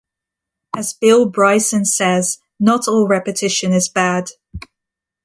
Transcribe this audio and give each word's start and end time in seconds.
As 0.75 0.93
Bill 0.93 1.27
Bryson 1.29 1.85
says, 1.85 2.39
Not 2.59 2.87
all 2.87 3.07
repetition 3.07 3.71
is 3.71 3.87
bad. 3.87 4.31